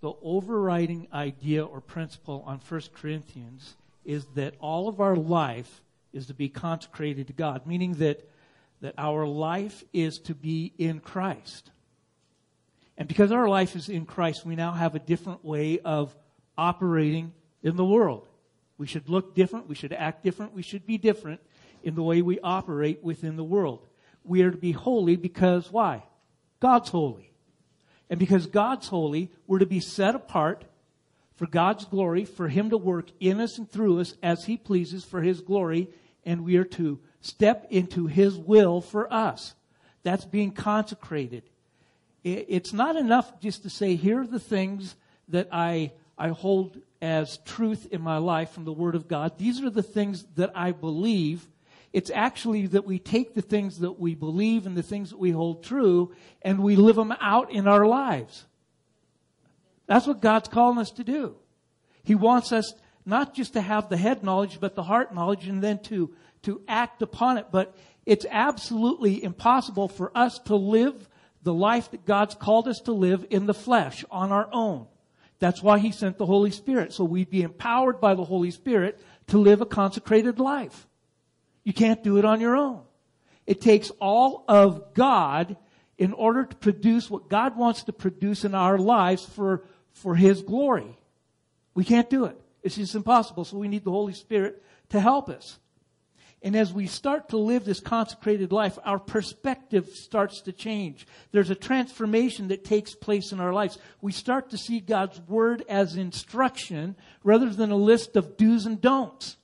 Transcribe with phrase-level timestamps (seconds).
[0.00, 6.26] the overriding idea or principle on 1 Corinthians is that all of our life is
[6.26, 8.28] to be consecrated to God, meaning that,
[8.80, 11.70] that our life is to be in Christ.
[12.96, 16.14] And because our life is in Christ, we now have a different way of
[16.56, 17.32] operating
[17.62, 18.26] in the world.
[18.78, 21.40] We should look different, we should act different, we should be different
[21.82, 23.86] in the way we operate within the world.
[24.24, 26.04] We are to be holy because why?
[26.60, 27.29] God's holy.
[28.10, 30.64] And because God's holy, we're to be set apart
[31.36, 35.04] for God's glory, for Him to work in us and through us as He pleases
[35.04, 35.88] for His glory,
[36.26, 39.54] and we are to step into His will for us.
[40.02, 41.44] That's being consecrated.
[42.24, 44.96] It's not enough just to say, here are the things
[45.28, 49.38] that I, I hold as truth in my life from the Word of God.
[49.38, 51.48] These are the things that I believe.
[51.92, 55.30] It's actually that we take the things that we believe and the things that we
[55.30, 58.46] hold true and we live them out in our lives.
[59.86, 61.34] That's what God's calling us to do.
[62.04, 62.74] He wants us
[63.04, 66.62] not just to have the head knowledge, but the heart knowledge and then to, to
[66.68, 67.46] act upon it.
[67.50, 71.08] But it's absolutely impossible for us to live
[71.42, 74.86] the life that God's called us to live in the flesh on our own.
[75.40, 76.92] That's why He sent the Holy Spirit.
[76.92, 80.86] So we'd be empowered by the Holy Spirit to live a consecrated life.
[81.64, 82.82] You can't do it on your own.
[83.46, 85.56] It takes all of God
[85.98, 90.42] in order to produce what God wants to produce in our lives for for His
[90.42, 90.98] glory.
[91.74, 92.40] We can't do it.
[92.62, 93.44] It's just impossible.
[93.44, 95.58] So we need the Holy Spirit to help us.
[96.42, 101.06] And as we start to live this consecrated life, our perspective starts to change.
[101.32, 103.78] There's a transformation that takes place in our lives.
[104.00, 108.80] We start to see God's Word as instruction rather than a list of do's and
[108.80, 109.36] don'ts.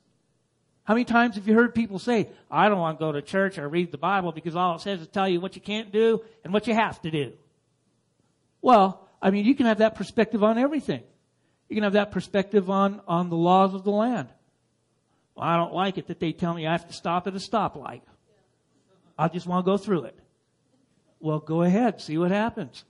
[0.87, 3.57] How many times have you heard people say, I don't want to go to church
[3.57, 6.23] or read the Bible because all it says is tell you what you can't do
[6.45, 7.33] and what you have to do?
[8.61, 11.03] Well, I mean, you can have that perspective on everything.
[11.67, 14.29] You can have that perspective on, on the laws of the land.
[15.35, 17.37] Well, I don't like it that they tell me I have to stop at a
[17.37, 18.03] stoplight.
[19.19, 20.17] I just want to go through it.
[21.19, 22.85] Well, go ahead, see what happens.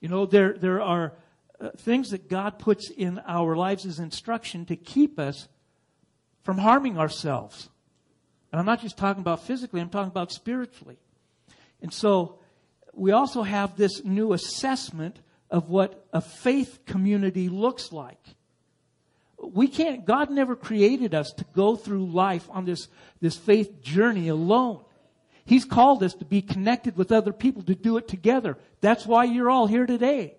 [0.00, 1.12] You know, there, there are
[1.60, 5.46] uh, things that God puts in our lives as instruction to keep us
[6.42, 7.68] from harming ourselves.
[8.50, 10.98] And I'm not just talking about physically, I'm talking about spiritually.
[11.80, 12.38] And so,
[12.92, 15.18] we also have this new assessment
[15.50, 18.20] of what a faith community looks like.
[19.38, 22.88] We can't, God never created us to go through life on this,
[23.20, 24.84] this faith journey alone.
[25.44, 28.56] He's called us to be connected with other people, to do it together.
[28.80, 30.36] That's why you're all here today.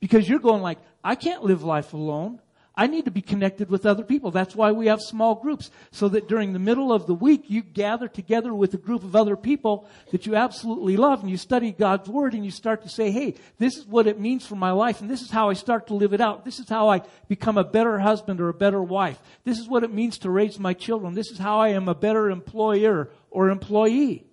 [0.00, 2.40] Because you're going like, I can't live life alone.
[2.78, 4.30] I need to be connected with other people.
[4.30, 5.72] That's why we have small groups.
[5.90, 9.16] So that during the middle of the week, you gather together with a group of
[9.16, 12.88] other people that you absolutely love and you study God's Word and you start to
[12.88, 15.54] say, hey, this is what it means for my life and this is how I
[15.54, 16.44] start to live it out.
[16.44, 19.18] This is how I become a better husband or a better wife.
[19.42, 21.14] This is what it means to raise my children.
[21.14, 24.24] This is how I am a better employer or employee.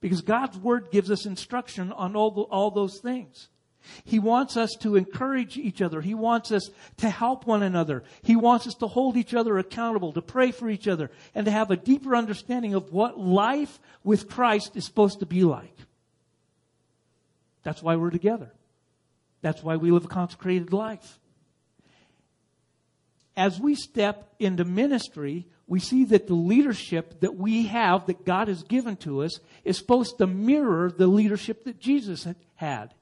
[0.00, 3.48] Because God's Word gives us instruction on all, the, all those things.
[4.04, 6.00] He wants us to encourage each other.
[6.00, 6.68] He wants us
[6.98, 8.02] to help one another.
[8.22, 11.50] He wants us to hold each other accountable, to pray for each other, and to
[11.50, 15.76] have a deeper understanding of what life with Christ is supposed to be like.
[17.62, 18.52] That's why we're together.
[19.42, 21.18] That's why we live a consecrated life.
[23.36, 28.48] As we step into ministry, we see that the leadership that we have, that God
[28.48, 32.94] has given to us, is supposed to mirror the leadership that Jesus had.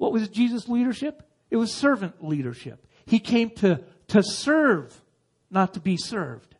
[0.00, 1.22] What was Jesus' leadership?
[1.50, 2.86] It was servant leadership.
[3.04, 4.98] He came to, to serve,
[5.50, 6.54] not to be served.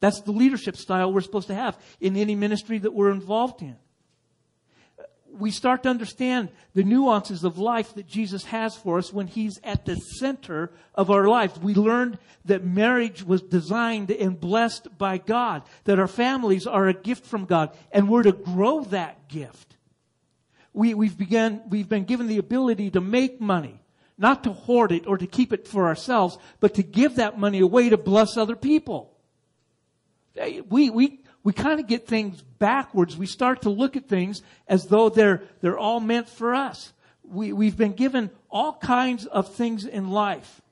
[0.00, 3.76] That's the leadership style we're supposed to have in any ministry that we're involved in.
[5.32, 9.58] We start to understand the nuances of life that Jesus has for us when He's
[9.64, 11.58] at the center of our lives.
[11.58, 16.92] We learned that marriage was designed and blessed by God, that our families are a
[16.92, 19.77] gift from God, and we're to grow that gift
[20.78, 23.80] we, we've begun, we've been given the ability to make money,
[24.16, 27.58] not to hoard it or to keep it for ourselves, but to give that money
[27.58, 29.12] away to bless other people.
[30.68, 33.16] We, we, we kind of get things backwards.
[33.16, 36.92] We start to look at things as though they're, they're all meant for us.
[37.24, 40.62] We, we've been given all kinds of things in life.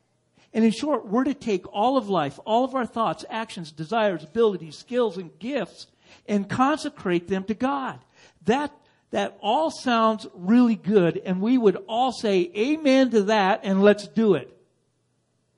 [0.54, 4.22] And in short, we're to take all of life, all of our thoughts, actions, desires,
[4.22, 5.88] abilities, skills, and gifts,
[6.28, 7.98] and consecrate them to God.
[8.44, 8.70] That
[9.16, 14.06] that all sounds really good, and we would all say amen to that, and let's
[14.06, 14.54] do it.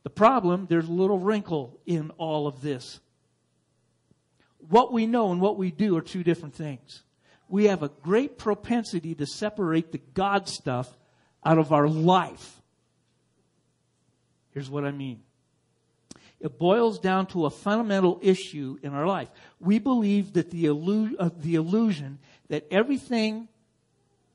[0.04, 3.00] The problem, there's a little wrinkle in all of this.
[4.58, 7.02] What we know and what we do are two different things.
[7.48, 10.96] We have a great propensity to separate the God stuff
[11.44, 12.62] out of our life.
[14.54, 15.24] Here's what I mean.
[16.38, 19.30] It boils down to a fundamental issue in our life.
[19.58, 23.48] We believe that the, illu- uh, the illusion that everything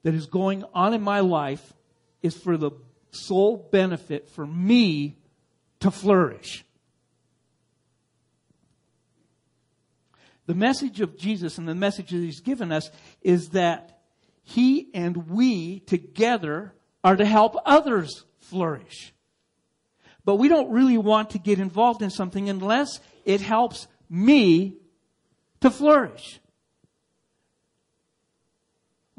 [0.03, 1.73] that is going on in my life
[2.21, 2.71] is for the
[3.11, 5.17] sole benefit for me
[5.79, 6.65] to flourish.
[10.45, 14.01] The message of Jesus and the message that he's given us is that
[14.43, 16.73] he and we together
[17.03, 19.13] are to help others flourish.
[20.25, 24.77] But we don't really want to get involved in something unless it helps me
[25.61, 26.39] to flourish.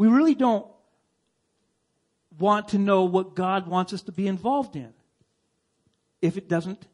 [0.05, 0.67] We really don't
[2.39, 4.93] want to know what God wants us to be involved in
[6.21, 6.87] if it doesn't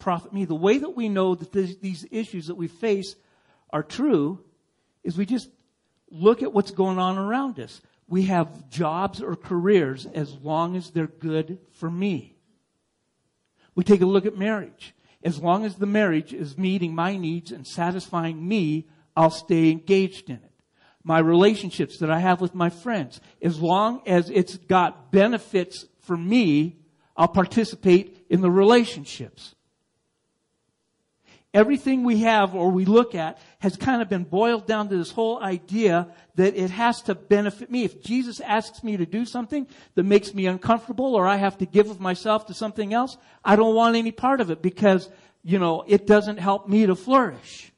[0.00, 0.46] profit me.
[0.46, 3.14] The way that we know that these issues that we face
[3.70, 4.42] are true
[5.04, 5.48] is we just
[6.10, 7.80] look at what's going on around us.
[8.08, 12.34] We have jobs or careers as long as they're good for me.
[13.76, 14.92] We take a look at marriage.
[15.22, 20.30] As long as the marriage is meeting my needs and satisfying me, I'll stay engaged
[20.30, 20.55] in it.
[21.06, 26.16] My relationships that I have with my friends, as long as it's got benefits for
[26.16, 26.80] me,
[27.16, 29.54] I'll participate in the relationships.
[31.54, 35.12] Everything we have or we look at has kind of been boiled down to this
[35.12, 37.84] whole idea that it has to benefit me.
[37.84, 41.66] If Jesus asks me to do something that makes me uncomfortable or I have to
[41.66, 45.08] give of myself to something else, I don't want any part of it because,
[45.44, 47.72] you know, it doesn't help me to flourish.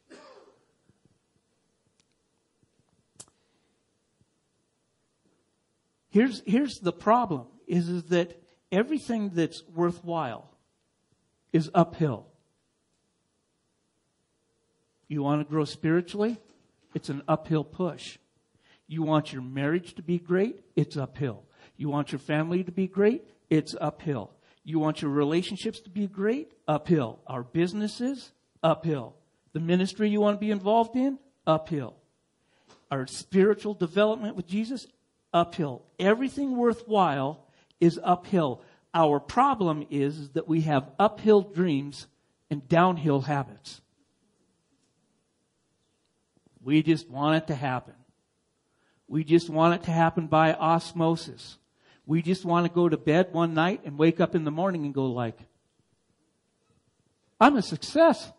[6.10, 8.40] Here's, here's the problem is, is that
[8.72, 10.50] everything that's worthwhile
[11.52, 12.26] is uphill.
[15.08, 16.38] You want to grow spiritually?
[16.94, 18.18] It's an uphill push.
[18.86, 20.60] You want your marriage to be great?
[20.76, 21.44] It's uphill.
[21.76, 23.24] You want your family to be great?
[23.50, 24.32] It's uphill.
[24.64, 26.52] You want your relationships to be great?
[26.66, 27.20] Uphill.
[27.26, 28.32] Our businesses?
[28.62, 29.14] Uphill.
[29.52, 31.18] The ministry you want to be involved in?
[31.46, 31.96] Uphill.
[32.90, 34.86] Our spiritual development with Jesus?
[35.32, 35.82] Uphill.
[35.98, 37.46] Everything worthwhile
[37.80, 38.62] is uphill.
[38.94, 42.06] Our problem is, that we have uphill dreams
[42.50, 43.80] and downhill habits.
[46.62, 47.94] We just want it to happen.
[49.06, 51.58] We just want it to happen by osmosis.
[52.06, 54.84] We just want to go to bed one night and wake up in the morning
[54.84, 55.38] and go like,
[57.40, 58.32] I'm a success.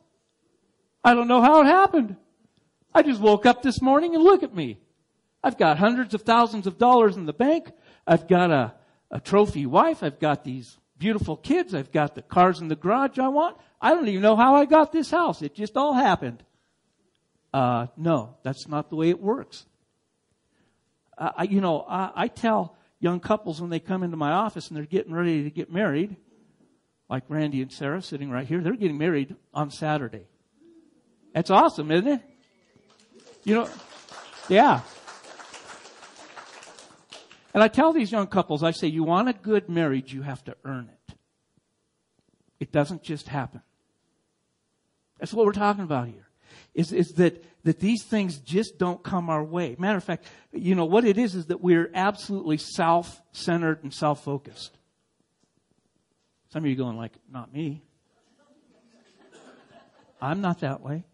[1.03, 2.15] I don't know how it happened.
[2.93, 4.77] I just woke up this morning and look at me.
[5.43, 7.71] I've got hundreds of thousands of dollars in the bank.
[8.05, 8.73] I've got a,
[9.11, 10.03] a trophy wife.
[10.03, 11.73] I've got these beautiful kids.
[11.73, 13.57] I've got the cars in the garage I want.
[13.81, 15.41] I don't even know how I got this house.
[15.41, 16.43] It just all happened.
[17.53, 19.65] Uh, no, that's not the way it works.
[21.17, 24.67] Uh, I, you know, I, I tell young couples when they come into my office
[24.67, 26.17] and they're getting ready to get married,
[27.09, 30.27] like Randy and Sarah sitting right here, they're getting married on Saturday.
[31.33, 32.21] That's awesome, isn't it?
[33.45, 33.69] You know,
[34.49, 34.81] yeah.
[37.53, 40.43] And I tell these young couples, I say, you want a good marriage, you have
[40.45, 41.15] to earn it.
[42.59, 43.61] It doesn't just happen.
[45.19, 46.29] That's what we're talking about here
[46.73, 49.75] is, is that, that these things just don't come our way.
[49.77, 54.77] Matter of fact, you know, what it is is that we're absolutely self-centered and self-focused.
[56.51, 57.83] Some of you going like, not me.
[60.21, 61.05] I'm not that way.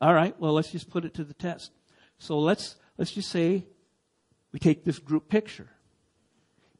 [0.00, 1.70] All right, well, let's just put it to the test.
[2.18, 3.64] So let's, let's just say
[4.54, 5.66] we take this group picture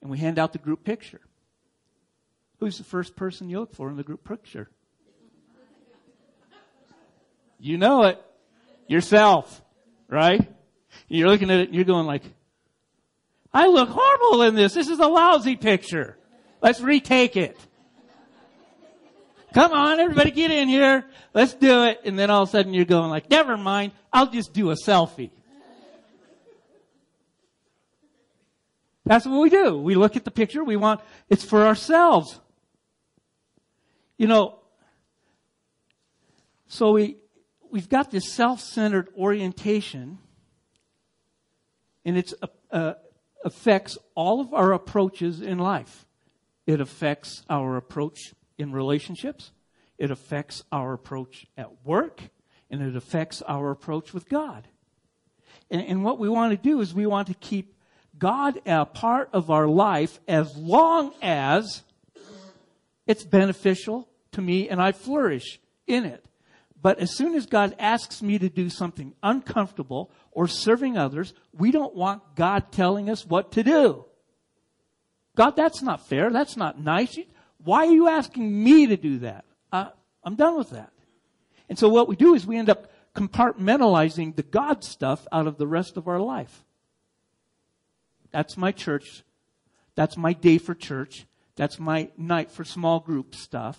[0.00, 1.20] and we hand out the group picture.
[2.60, 4.70] Who's the first person you look for in the group picture?
[7.58, 8.22] You know it.
[8.86, 9.60] Yourself.
[10.08, 10.48] Right?
[11.08, 12.22] You're looking at it and you're going like,
[13.52, 14.72] I look horrible in this.
[14.72, 16.16] This is a lousy picture.
[16.62, 17.58] Let's retake it.
[19.52, 21.04] Come on, everybody get in here.
[21.32, 22.02] Let's do it.
[22.04, 23.90] And then all of a sudden you're going like, never mind.
[24.12, 25.30] I'll just do a selfie.
[29.04, 29.76] That's what we do.
[29.76, 30.64] We look at the picture.
[30.64, 32.40] We want, it's for ourselves.
[34.16, 34.58] You know,
[36.68, 37.18] so we,
[37.70, 40.18] we've got this self-centered orientation
[42.04, 42.94] and it uh, uh,
[43.44, 46.06] affects all of our approaches in life.
[46.66, 49.52] It affects our approach in relationships.
[49.98, 52.22] It affects our approach at work
[52.70, 54.66] and it affects our approach with God.
[55.70, 57.73] And, and what we want to do is we want to keep
[58.18, 61.82] God a part of our life as long as
[63.06, 66.24] it's beneficial to me and I flourish in it.
[66.80, 71.70] But as soon as God asks me to do something uncomfortable or serving others, we
[71.70, 74.04] don't want God telling us what to do.
[75.34, 76.30] God, that's not fair.
[76.30, 77.18] That's not nice.
[77.64, 79.44] Why are you asking me to do that?
[79.72, 79.88] Uh,
[80.22, 80.92] I'm done with that.
[81.68, 85.56] And so what we do is we end up compartmentalizing the God stuff out of
[85.56, 86.63] the rest of our life.
[88.34, 89.22] That's my church.
[89.94, 91.24] That's my day for church.
[91.54, 93.78] That's my night for small group stuff.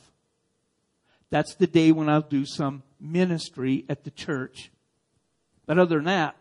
[1.29, 4.71] That's the day when I'll do some ministry at the church.
[5.65, 6.37] But other than that,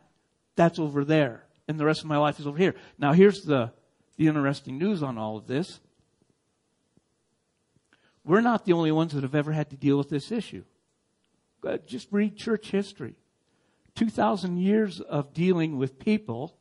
[0.55, 1.43] that's over there.
[1.67, 2.77] And the rest of my life is over here.
[3.01, 3.73] Now here's the,
[4.17, 5.81] the interesting news on all of this.
[8.25, 10.63] We're not the only ones that have ever had to deal with this issue.
[11.85, 13.17] Just read church history.
[13.97, 16.55] 2,000 years of dealing with people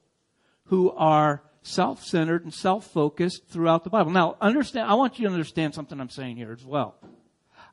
[0.66, 4.12] who are self-centered and self-focused throughout the Bible.
[4.12, 6.96] Now, understand, I want you to understand something I'm saying here as well.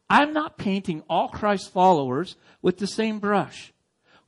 [0.08, 3.72] I'm not painting all Christ followers with the same brush.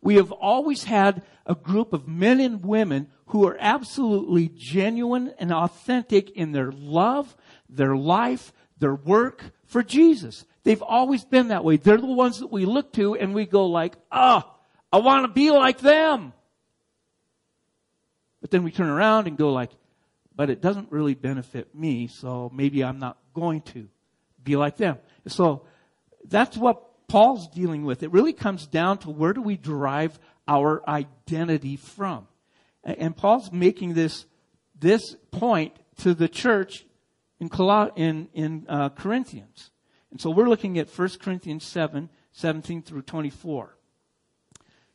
[0.00, 5.52] We have always had a group of men and women who are absolutely genuine and
[5.52, 7.37] authentic in their love,
[7.69, 10.45] their life, their work for Jesus.
[10.64, 11.76] They've always been that way.
[11.76, 14.59] They're the ones that we look to and we go like, ah, oh,
[14.92, 16.33] I want to be like them.
[18.42, 19.70] But then we turn around and go like,
[20.34, 23.88] but it doesn't really benefit me, so maybe I'm not going to
[24.42, 24.99] be like them.
[25.28, 25.64] So
[26.25, 28.02] that's what Paul's dealing with.
[28.02, 30.18] It really comes down to where do we derive
[30.49, 32.26] our identity from?
[32.82, 34.26] And Paul's making this,
[34.78, 36.84] this point to the church
[37.38, 37.49] in,
[37.96, 39.70] in, in uh, Corinthians.
[40.11, 43.76] And so we're looking at 1 Corinthians 7, 17 through 24.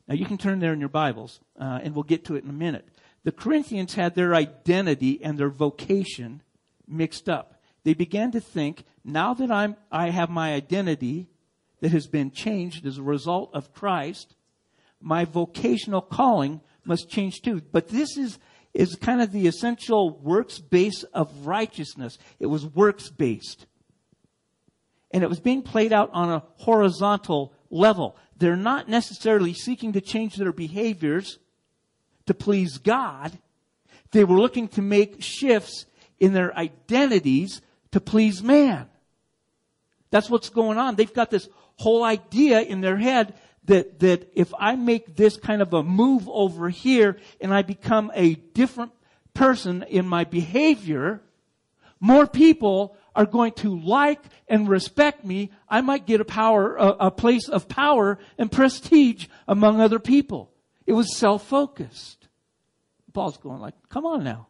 [0.08, 2.50] Now you can turn there in your Bibles, uh, and we'll get to it in
[2.50, 2.88] a minute.
[3.24, 6.42] The Corinthians had their identity and their vocation
[6.88, 7.56] mixed up.
[7.84, 11.28] They began to think, now that I'm, I have my identity
[11.82, 14.36] that has been changed as a result of Christ,
[15.00, 17.62] my vocational calling must change too.
[17.72, 18.40] But this is,
[18.74, 22.18] is kind of the essential works base of righteousness.
[22.40, 23.66] It was works based.
[25.12, 28.18] And it was being played out on a horizontal level.
[28.38, 31.40] They're not necessarily seeking to change their behaviors
[32.28, 33.38] to please God.
[34.12, 35.86] They were looking to make shifts
[36.20, 38.88] in their identities to please man.
[40.10, 40.96] That's what's going on.
[40.96, 43.34] They've got this whole idea in their head
[43.66, 48.12] that, that if I make this kind of a move over here and I become
[48.14, 48.92] a different
[49.34, 51.22] person in my behavior,
[52.00, 55.52] more people are going to like and respect me.
[55.68, 60.52] I might get a power, a, a place of power and prestige among other people.
[60.88, 62.28] It was self-focused.
[63.14, 64.48] Paul's going like, come on now.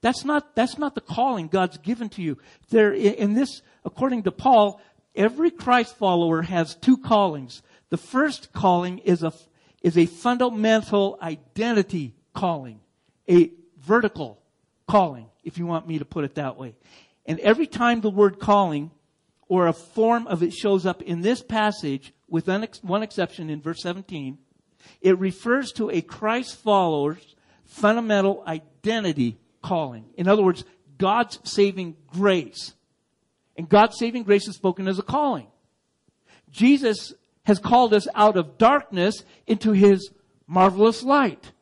[0.00, 2.38] That's not, that's not the calling God's given to you.
[2.70, 4.80] There, in this, according to Paul,
[5.16, 7.62] every Christ follower has two callings.
[7.90, 9.32] The first calling is a,
[9.82, 12.78] is a fundamental identity calling,
[13.28, 13.50] a
[13.80, 14.40] vertical
[14.86, 16.76] calling, if you want me to put it that way.
[17.26, 18.92] And every time the word calling
[19.48, 22.46] or a form of it shows up in this passage, with
[22.82, 24.38] one exception in verse 17,
[25.00, 30.04] it refers to a Christ follower's fundamental identity calling.
[30.16, 30.64] In other words,
[30.96, 32.74] God's saving grace.
[33.56, 35.46] And God's saving grace is spoken as a calling.
[36.50, 37.12] Jesus
[37.44, 40.10] has called us out of darkness into his
[40.46, 41.52] marvelous light.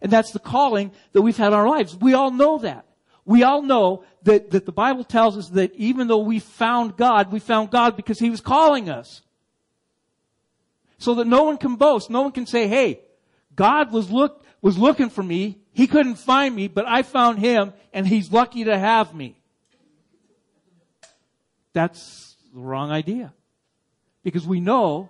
[0.00, 1.96] And that's the calling that we've had in our lives.
[1.96, 2.86] We all know that.
[3.24, 7.30] We all know that, that the Bible tells us that even though we found God,
[7.30, 9.22] we found God because he was calling us.
[11.00, 12.08] So that no one can boast.
[12.10, 13.00] No one can say, hey,
[13.56, 15.58] God was look, was looking for me.
[15.72, 19.40] He couldn't find me, but I found him and he's lucky to have me.
[21.72, 23.32] That's the wrong idea.
[24.22, 25.08] Because we know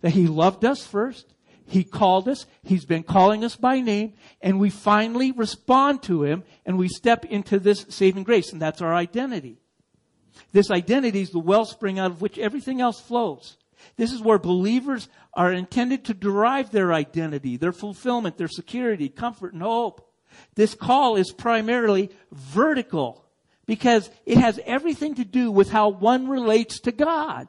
[0.00, 1.26] that He loved us first.
[1.66, 2.46] He called us.
[2.62, 4.14] He's been calling us by name.
[4.40, 8.52] And we finally respond to Him and we step into this saving grace.
[8.52, 9.58] And that's our identity.
[10.52, 13.56] This identity is the wellspring out of which everything else flows.
[13.96, 19.52] This is where believers are intended to derive their identity, their fulfillment, their security, comfort,
[19.52, 20.12] and hope.
[20.54, 23.24] This call is primarily vertical
[23.66, 27.48] because it has everything to do with how one relates to God.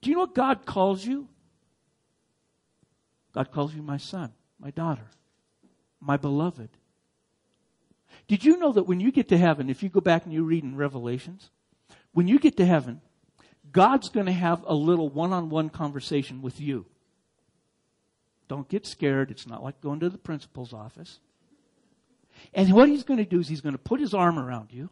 [0.00, 1.28] Do you know what God calls you?
[3.32, 5.06] God calls you my son, my daughter,
[6.00, 6.70] my beloved.
[8.26, 10.44] Did you know that when you get to heaven, if you go back and you
[10.44, 11.50] read in Revelations,
[12.12, 13.00] when you get to heaven,
[13.72, 16.86] God's going to have a little one on one conversation with you.
[18.48, 19.30] Don't get scared.
[19.30, 21.20] It's not like going to the principal's office.
[22.54, 24.90] And what he's going to do is he's going to put his arm around you,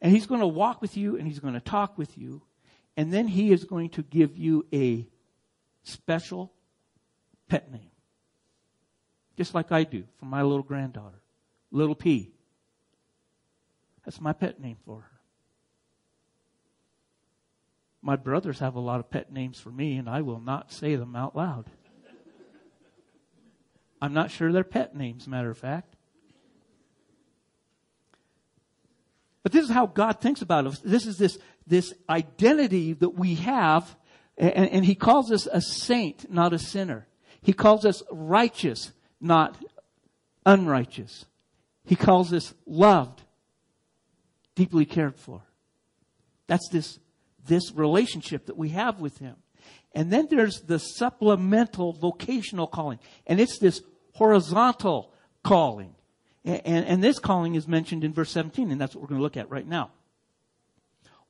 [0.00, 2.42] and he's going to walk with you, and he's going to talk with you,
[2.96, 5.06] and then he is going to give you a
[5.82, 6.52] special
[7.48, 7.90] pet name.
[9.36, 11.22] Just like I do for my little granddaughter,
[11.70, 12.30] Little P.
[14.04, 15.11] That's my pet name for her.
[18.02, 20.96] My brothers have a lot of pet names for me, and I will not say
[20.96, 21.70] them out loud.
[24.00, 25.94] I'm not sure they're pet names, matter of fact.
[29.44, 30.80] But this is how God thinks about us.
[30.80, 33.96] This is this, this identity that we have,
[34.36, 37.06] and, and He calls us a saint, not a sinner.
[37.40, 39.56] He calls us righteous, not
[40.44, 41.26] unrighteous.
[41.84, 43.22] He calls us loved,
[44.54, 45.42] deeply cared for.
[46.46, 46.98] That's this,
[47.46, 49.36] this relationship that we have with Him.
[49.94, 52.98] And then there's the supplemental vocational calling.
[53.26, 53.82] And it's this
[54.14, 55.94] horizontal calling.
[56.44, 59.22] And, and, this calling is mentioned in verse 17, and that's what we're going to
[59.22, 59.92] look at right now.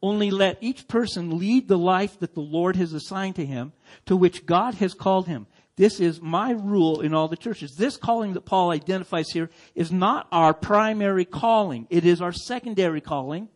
[0.01, 3.73] Only let each person lead the life that the Lord has assigned to him,
[4.07, 5.47] to which God has called him.
[5.77, 7.77] This is my rule in all the churches.
[7.77, 11.87] This calling that Paul identifies here is not our primary calling.
[11.91, 13.49] It is our secondary calling.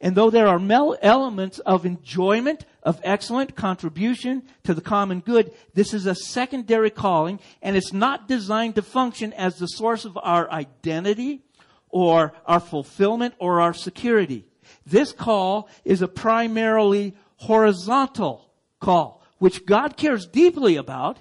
[0.00, 0.58] And though there are
[1.02, 7.38] elements of enjoyment, of excellent contribution to the common good, this is a secondary calling
[7.60, 11.42] and it's not designed to function as the source of our identity
[11.90, 14.46] or our fulfillment or our security.
[14.86, 21.18] This call is a primarily horizontal call, which God cares deeply about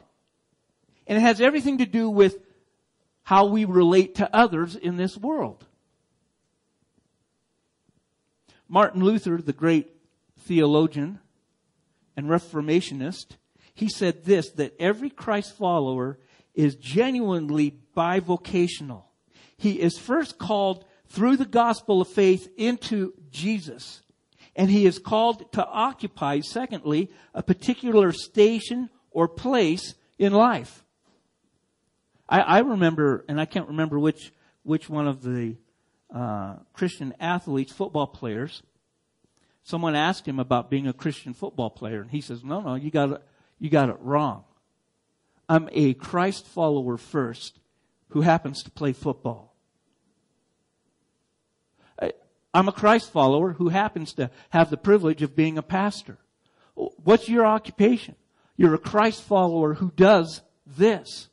[1.06, 2.38] and it has everything to do with
[3.24, 5.66] how we relate to others in this world.
[8.70, 9.90] Martin Luther, the great
[10.40, 11.20] theologian
[12.16, 13.38] and reformationist,
[13.74, 16.20] he said this, that every Christ follower
[16.54, 19.04] is genuinely bivocational.
[19.58, 24.02] He is first called through the gospel of faith into Jesus.
[24.56, 30.86] And he is called to occupy, secondly, a particular station or place in life.
[32.28, 34.32] I, I remember, and I can't remember which
[34.64, 35.56] which one of the
[36.14, 38.64] uh, Christian athletes, football players.
[39.64, 42.92] Someone asked him about being a Christian football player, and he says, "No, no, you
[42.92, 43.22] got it,
[43.60, 44.44] you got it wrong.
[45.48, 47.60] I'm a Christ follower first,
[48.10, 49.56] who happens to play football.
[52.02, 52.14] I,
[52.54, 56.18] I'm a Christ follower who happens to have the privilege of being a pastor.
[56.76, 58.16] What's your occupation?
[58.58, 61.30] You're a Christ follower who does this.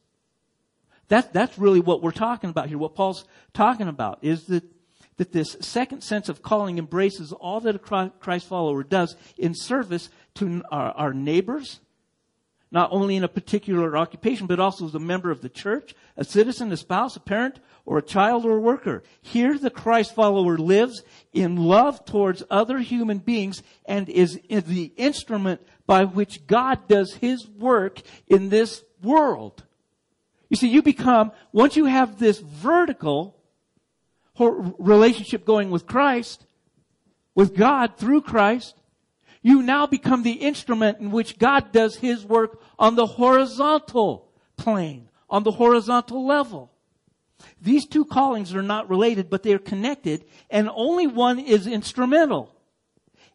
[1.08, 2.78] That, that's really what we're talking about here.
[2.78, 4.64] What Paul's talking about is that,
[5.18, 10.08] that this second sense of calling embraces all that a Christ follower does in service
[10.34, 11.80] to our, our neighbors,
[12.72, 16.24] not only in a particular occupation, but also as a member of the church, a
[16.24, 19.04] citizen, a spouse, a parent, or a child or a worker.
[19.22, 25.60] Here the Christ follower lives in love towards other human beings and is the instrument
[25.86, 29.62] by which God does His work in this world.
[30.48, 33.36] You see, you become, once you have this vertical
[34.38, 36.46] relationship going with Christ,
[37.34, 38.76] with God through Christ,
[39.42, 45.08] you now become the instrument in which God does His work on the horizontal plane,
[45.28, 46.72] on the horizontal level.
[47.60, 52.54] These two callings are not related, but they are connected, and only one is instrumental.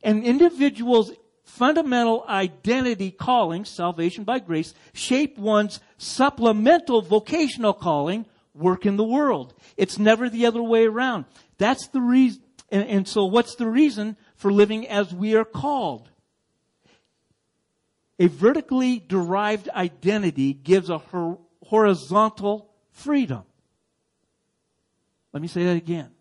[0.03, 1.11] An individual's
[1.51, 9.53] fundamental identity calling, salvation by grace, shape one's supplemental vocational calling, work in the world.
[9.75, 11.25] It's never the other way around.
[11.57, 16.09] That's the reason, and, and so what's the reason for living as we are called?
[18.17, 21.01] A vertically derived identity gives a
[21.65, 23.43] horizontal freedom.
[25.33, 26.11] Let me say that again.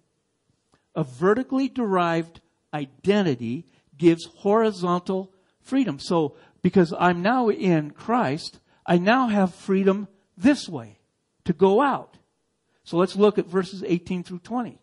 [0.94, 2.40] A vertically derived
[2.74, 3.64] identity
[4.00, 6.00] gives horizontal freedom.
[6.00, 10.98] So, because I'm now in Christ, I now have freedom this way
[11.44, 12.16] to go out.
[12.82, 14.78] So let's look at verses 18 through 20.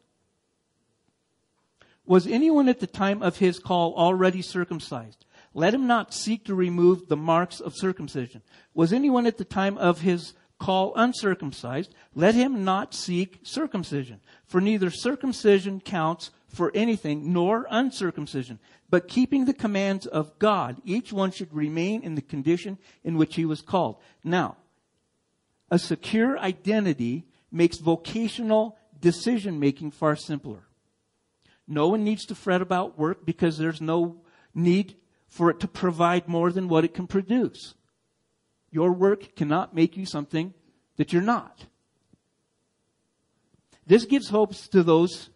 [2.06, 5.26] Was anyone at the time of his call already circumcised?
[5.54, 8.44] Let him not seek to remove the marks of circumcision.
[8.74, 11.94] Was anyone at the time of his call uncircumcised?
[12.16, 14.22] Let him not seek circumcision.
[14.46, 20.82] For neither circumcision counts for anything, nor uncircumcision, but keeping the commands of God.
[20.86, 23.98] Each one should remain in the condition in which he was called.
[24.24, 24.58] Now,
[25.70, 30.64] a secure identity makes vocational decision making far simpler.
[31.68, 34.22] No one needs to fret about work because there's no
[34.56, 34.96] need
[35.28, 37.76] for it to provide more than what it can produce.
[38.72, 40.54] Your work cannot make you something
[40.96, 41.66] that you're not.
[43.86, 45.30] This gives hopes to those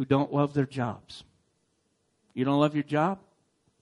[0.00, 1.24] who don't love their jobs.
[2.32, 3.18] You don't love your job?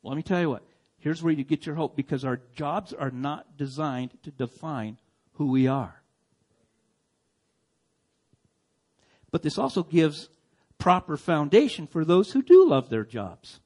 [0.03, 0.65] Well, let me tell you what.
[0.99, 4.99] Here's where you get your hope because our jobs are not designed to define
[5.35, 6.03] who we are.
[9.31, 10.29] But this also gives
[10.77, 13.61] proper foundation for those who do love their jobs.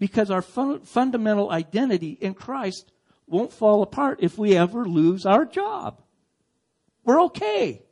[0.00, 2.90] Because our fun- fundamental identity in Christ
[3.28, 6.02] won't fall apart if we ever lose our job.
[7.04, 7.82] We're okay.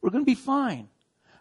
[0.00, 0.86] We're going to be fine.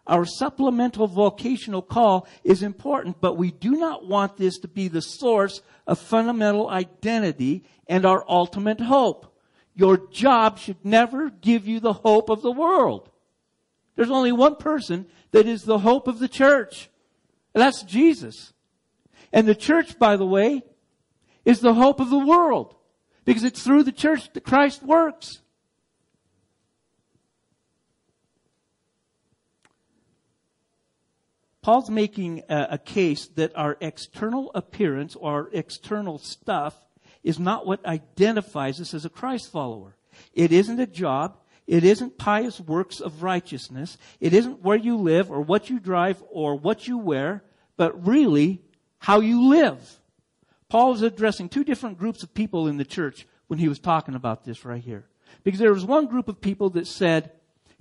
[0.07, 5.01] Our supplemental vocational call is important, but we do not want this to be the
[5.01, 9.27] source of fundamental identity and our ultimate hope.
[9.75, 13.09] Your job should never give you the hope of the world.
[13.95, 16.89] There's only one person that is the hope of the church.
[17.53, 18.53] And that's Jesus.
[19.31, 20.63] And the church, by the way,
[21.45, 22.75] is the hope of the world.
[23.23, 25.40] Because it's through the church that Christ works.
[31.61, 36.75] Paul's making a, a, case that our external appearance or our external stuff
[37.23, 39.95] is not what identifies us as a Christ follower.
[40.33, 41.37] It isn't a job.
[41.67, 43.97] It isn't pious works of righteousness.
[44.19, 47.43] It isn't where you live or what you drive or what you wear,
[47.77, 48.61] but really
[48.97, 49.99] how you live.
[50.67, 54.15] Paul was addressing two different groups of people in the church when he was talking
[54.15, 55.05] about this right here.
[55.43, 57.31] Because there was one group of people that said,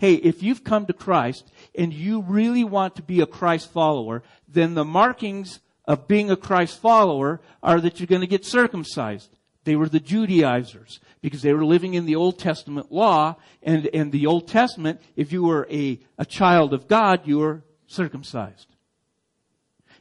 [0.01, 4.23] hey, if you've come to Christ and you really want to be a Christ follower,
[4.49, 9.29] then the markings of being a Christ follower are that you're going to get circumcised.
[9.65, 14.11] They were the Judaizers because they were living in the Old Testament law and, and
[14.11, 18.69] the Old Testament, if you were a, a child of God, you were circumcised.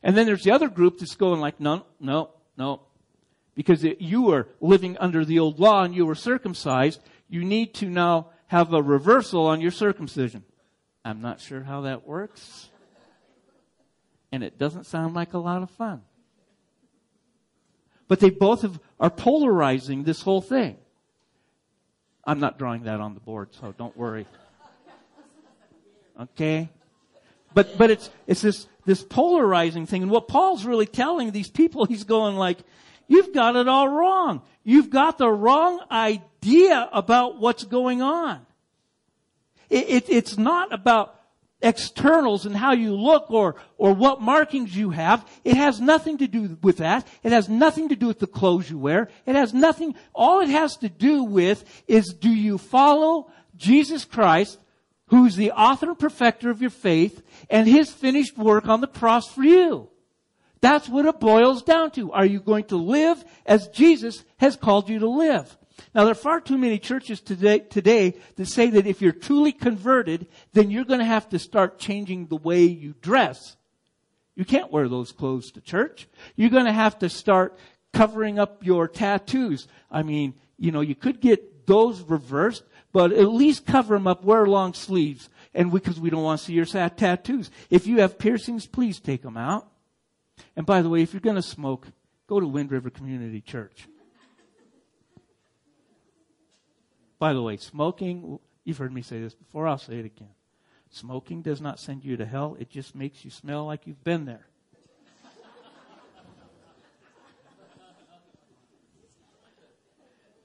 [0.01, 2.83] And then there's the other group that's going like, no, no, no.
[3.53, 7.89] Because you were living under the old law and you were circumcised, you need to
[7.89, 10.43] now have a reversal on your circumcision.
[11.05, 12.69] I'm not sure how that works.
[14.31, 16.01] And it doesn't sound like a lot of fun.
[18.07, 20.77] But they both have, are polarizing this whole thing.
[22.25, 24.25] I'm not drawing that on the board, so don't worry.
[26.19, 26.69] Okay?
[27.53, 30.03] But, but it's, it's this, this polarizing thing.
[30.03, 32.57] And what Paul's really telling these people, he's going like,
[33.07, 34.41] you've got it all wrong.
[34.69, 38.45] You've got the wrong idea about what's going on.
[39.67, 41.19] It, it, it's not about
[41.59, 45.27] externals and how you look or, or what markings you have.
[45.43, 47.07] It has nothing to do with that.
[47.23, 49.09] It has nothing to do with the clothes you wear.
[49.25, 54.59] It has nothing, all it has to do with is do you follow Jesus Christ,
[55.07, 59.27] who's the author and perfecter of your faith, and his finished work on the cross
[59.31, 59.89] for you?
[60.61, 62.11] That's what it boils down to.
[62.11, 65.57] Are you going to live as Jesus has called you to live?
[65.95, 69.51] Now there are far too many churches today, today that say that if you're truly
[69.51, 73.55] converted, then you're going to have to start changing the way you dress.
[74.35, 76.07] You can't wear those clothes to church.
[76.35, 77.57] You're going to have to start
[77.93, 79.67] covering up your tattoos.
[79.89, 84.23] I mean, you know, you could get those reversed, but at least cover them up,
[84.23, 85.29] wear long sleeves.
[85.53, 87.49] And because we don't want to see your sad tattoos.
[87.69, 89.67] If you have piercings, please take them out.
[90.55, 91.87] And by the way, if you're going to smoke,
[92.27, 93.87] go to Wind River Community Church.
[97.17, 100.29] By the way, smoking, you've heard me say this before, I'll say it again.
[100.89, 104.25] Smoking does not send you to hell, it just makes you smell like you've been
[104.25, 104.48] there.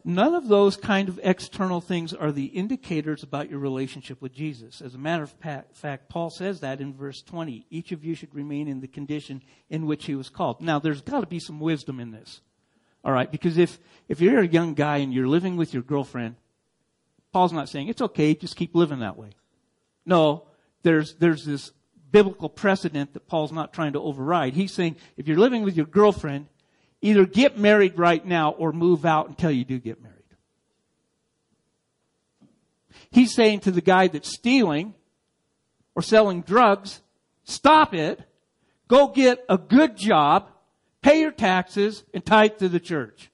[0.04, 4.82] None of those kind of external things are the indicators about your relationship with Jesus.
[4.82, 5.34] As a matter of
[5.72, 7.66] fact, Paul says that in verse 20.
[7.70, 10.60] Each of you should remain in the condition in which he was called.
[10.60, 12.42] Now, there's got to be some wisdom in this.
[13.02, 16.36] All right, because if, if you're a young guy and you're living with your girlfriend
[17.34, 19.30] Paul's not saying it's okay, just keep living that way.
[20.06, 20.44] No,
[20.84, 21.72] there's, there's this
[22.12, 24.54] biblical precedent that Paul's not trying to override.
[24.54, 26.46] He's saying if you're living with your girlfriend,
[27.04, 30.14] either get married right now or move out until you do get married.
[33.10, 34.94] He's saying to the guy that's stealing
[35.94, 37.02] or selling drugs,
[37.44, 38.20] stop it,
[38.88, 40.48] go get a good job,
[41.02, 43.30] pay your taxes, and tithe to the church.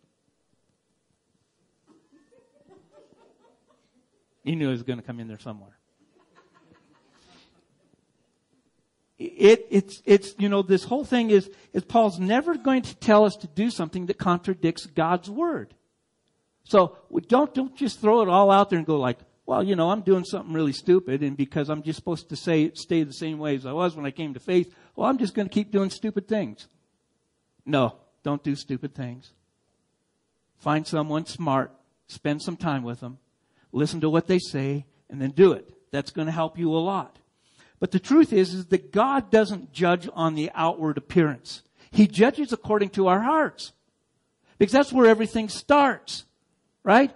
[4.42, 5.78] He knew he was going to come in there somewhere.
[9.40, 13.24] It, it's, it's, you know, this whole thing is, is Paul's never going to tell
[13.24, 15.72] us to do something that contradicts God's word.
[16.64, 19.90] So don't, don't just throw it all out there and go like, well, you know,
[19.90, 23.38] I'm doing something really stupid and because I'm just supposed to say, stay the same
[23.38, 25.72] way as I was when I came to faith, well, I'm just going to keep
[25.72, 26.68] doing stupid things.
[27.64, 29.30] No, don't do stupid things.
[30.58, 31.72] Find someone smart,
[32.08, 33.16] spend some time with them,
[33.72, 35.72] listen to what they say, and then do it.
[35.92, 37.19] That's going to help you a lot.
[37.80, 41.62] But the truth is, is that God doesn't judge on the outward appearance.
[41.90, 43.72] He judges according to our hearts.
[44.58, 46.24] Because that's where everything starts.
[46.84, 47.10] Right?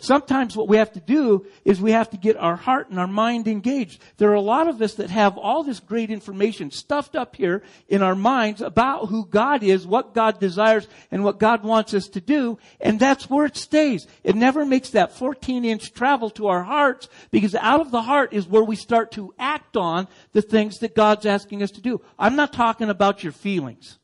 [0.00, 3.06] Sometimes what we have to do is we have to get our heart and our
[3.06, 4.02] mind engaged.
[4.16, 7.62] There are a lot of us that have all this great information stuffed up here
[7.88, 12.08] in our minds about who God is, what God desires, and what God wants us
[12.08, 14.08] to do, and that's where it stays.
[14.24, 18.32] It never makes that 14 inch travel to our hearts because out of the heart
[18.32, 22.00] is where we start to act on the things that God's asking us to do.
[22.18, 23.98] I'm not talking about your feelings.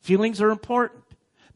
[0.00, 1.04] Feelings are important.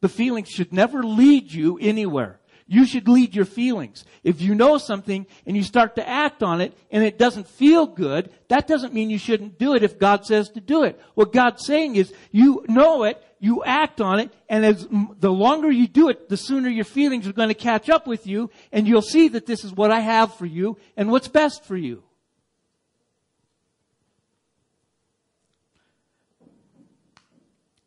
[0.01, 2.39] The feelings should never lead you anywhere.
[2.69, 4.05] You should lead your feelings.
[4.25, 7.87] If you know something and you start to act on it and it doesn't feel
[7.87, 11.01] good, that doesn't mean you shouldn't do it if God says to do it.
[11.15, 15.71] What God's saying is you know it, you act on it, and as the longer
[15.71, 18.89] you do it, the sooner your feelings are going to catch up with you and
[18.89, 22.03] you'll see that this is what I have for you and what's best for you.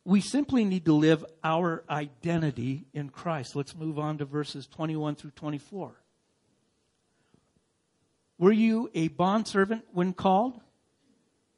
[0.10, 3.56] We simply need to live our identity in Christ.
[3.56, 5.91] Let's move on to verses 21 through 24.
[8.39, 10.60] Were you a bondservant when called?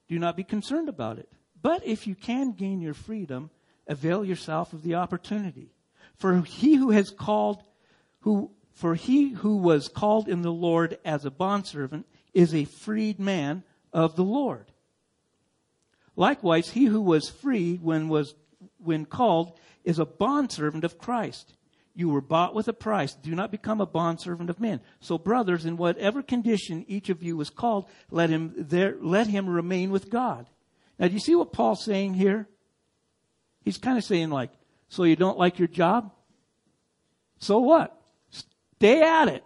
[0.09, 1.29] Do not be concerned about it.
[1.61, 3.51] But if you can gain your freedom,
[3.87, 5.71] avail yourself of the opportunity.
[6.17, 7.63] For he who has called,
[8.19, 13.17] who, for he who was called in the Lord as a bondservant is a freed
[13.17, 14.65] man of the Lord.
[16.17, 18.35] Likewise, he who was free when was
[18.83, 21.53] when called is a bondservant of Christ.
[21.93, 23.13] You were bought with a price.
[23.13, 24.79] Do not become a bondservant of men.
[25.01, 29.49] So brothers, in whatever condition each of you was called, let him there, let him
[29.49, 30.47] remain with God.
[30.97, 32.47] Now, do you see what Paul's saying here?
[33.63, 34.51] He's kind of saying like,
[34.87, 36.11] so you don't like your job?
[37.39, 37.99] So what?
[38.29, 39.43] Stay at it.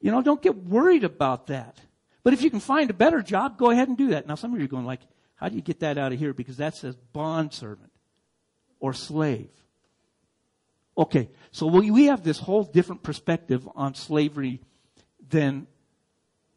[0.00, 1.76] You know, don't get worried about that.
[2.22, 4.26] But if you can find a better job, go ahead and do that.
[4.26, 5.00] Now, some of you are going like,
[5.38, 6.34] how do you get that out of here?
[6.34, 7.92] Because that says bondservant
[8.80, 9.50] or slave.
[10.96, 14.60] Okay, so we have this whole different perspective on slavery
[15.30, 15.68] than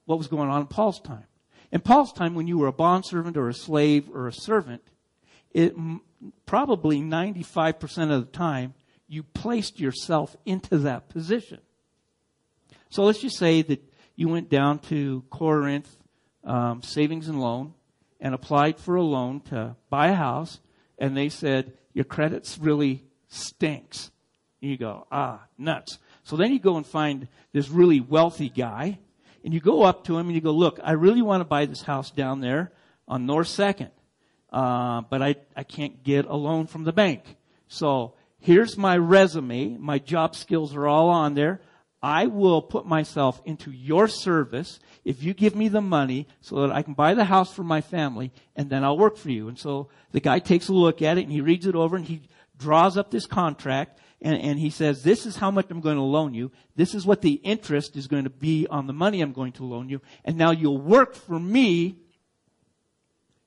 [0.05, 1.25] what was going on in Paul's time.
[1.71, 4.81] In Paul's time, when you were a bondservant or a slave or a servant,
[5.51, 5.75] it
[6.47, 8.73] probably 95% of the time
[9.07, 11.59] you placed yourself into that position.
[12.89, 13.83] So let's just say that
[14.15, 15.89] you went down to Corinth
[16.43, 17.75] um, Savings and Loan
[18.21, 20.59] and applied for a loan to buy a house,
[20.97, 24.11] and they said, Your credit's really stinks.
[24.59, 25.97] you go, Ah, nuts.
[26.23, 28.99] So then you go and find this really wealthy guy,
[29.43, 31.65] and you go up to him and you go, Look, I really want to buy
[31.65, 32.71] this house down there
[33.07, 33.89] on North 2nd,
[34.53, 37.23] uh, but I, I can't get a loan from the bank.
[37.67, 39.77] So here's my resume.
[39.77, 41.61] My job skills are all on there.
[42.03, 46.71] I will put myself into your service if you give me the money so that
[46.71, 49.47] I can buy the house for my family and then I'll work for you.
[49.47, 52.05] And so the guy takes a look at it and he reads it over and
[52.05, 52.21] he
[52.57, 56.01] draws up this contract and, and he says, this is how much I'm going to
[56.01, 56.51] loan you.
[56.75, 59.65] This is what the interest is going to be on the money I'm going to
[59.65, 60.01] loan you.
[60.25, 61.97] And now you'll work for me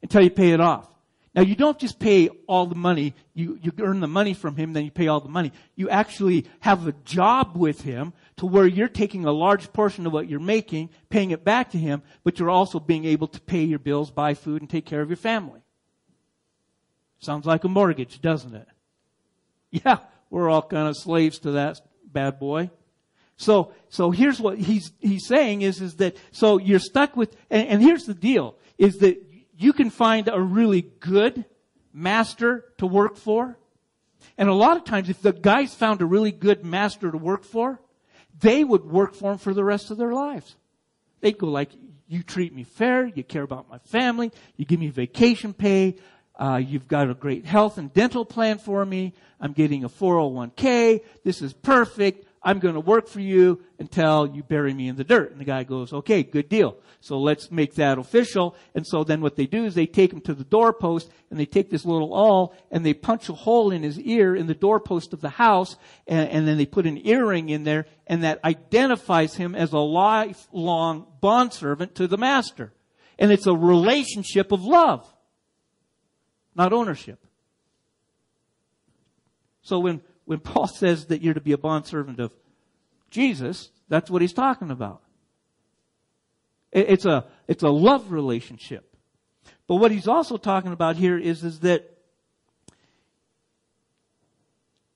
[0.03, 0.88] until you pay it off.
[1.35, 4.73] Now you don't just pay all the money, you, you earn the money from him,
[4.73, 5.53] then you pay all the money.
[5.75, 10.12] You actually have a job with him to where you're taking a large portion of
[10.12, 13.64] what you're making, paying it back to him, but you're also being able to pay
[13.64, 15.61] your bills, buy food, and take care of your family.
[17.18, 18.68] Sounds like a mortgage, doesn't it?
[19.85, 19.99] Yeah,
[20.31, 22.70] we're all kind of slaves to that bad boy.
[23.37, 27.66] So, so here's what he's, he's saying is, is that, so you're stuck with, and,
[27.66, 29.20] and here's the deal, is that
[29.57, 31.45] you can find a really good
[31.93, 33.57] master to work for.
[34.37, 37.45] And a lot of times, if the guys found a really good master to work
[37.45, 37.81] for,
[38.40, 40.57] they would work for him for the rest of their lives.
[41.21, 41.71] They'd go like,
[42.09, 45.97] you treat me fair, you care about my family, you give me vacation pay,
[46.37, 51.03] uh, you've got a great health and dental plan for me, I'm getting a 401k,
[51.25, 55.05] this is perfect, I'm going to work for you until you bury me in the
[55.05, 55.33] dirt.
[55.33, 56.77] And the guy goes, okay, good deal.
[57.01, 58.55] So let's make that official.
[58.75, 61.47] And so then what they do is they take him to the doorpost and they
[61.47, 65.15] take this little awl and they punch a hole in his ear in the doorpost
[65.15, 65.77] of the house
[66.07, 69.79] and, and then they put an earring in there and that identifies him as a
[69.79, 72.73] lifelong bondservant to the master.
[73.19, 75.11] And it's a relationship of love,
[76.55, 77.25] not ownership.
[79.63, 82.35] So when when Paul says that you're to be a bondservant of
[83.11, 85.03] Jesus, that's what he's talking about.
[86.73, 88.97] It's a, it's a love relationship.
[89.67, 91.91] But what he's also talking about here is, is that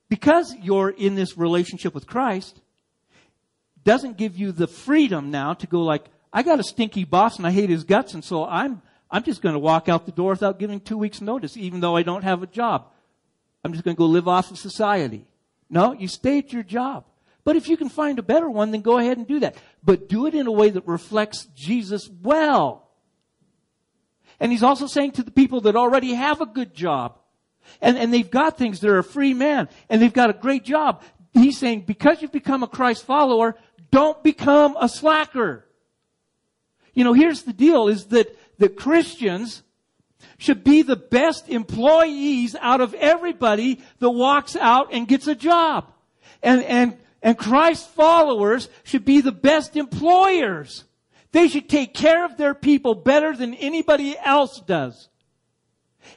[0.09, 2.61] because you're in this relationship with Christ,
[3.85, 7.47] doesn't give you the freedom now to go like, I got a stinky boss and
[7.47, 10.33] I hate his guts and so I'm, I'm just going to walk out the door
[10.33, 12.89] without giving two weeks notice even though I don't have a job.
[13.65, 15.27] I'm just going to go live off of society.
[15.69, 17.05] No, you stay at your job.
[17.45, 19.57] But if you can find a better one, then go ahead and do that.
[19.83, 22.91] But do it in a way that reflects Jesus well.
[24.41, 27.19] And he's also saying to the people that already have a good job,
[27.81, 31.03] and, and they've got things, they're a free man, and they've got a great job.
[31.33, 33.57] He's saying, because you've become a Christ follower,
[33.91, 35.67] don't become a slacker.
[36.95, 39.63] You know, here's the deal is that, the Christians
[40.39, 45.93] should be the best employees out of everybody that walks out and gets a job.
[46.43, 50.85] And, and, and Christ followers should be the best employers.
[51.33, 55.09] They should take care of their people better than anybody else does.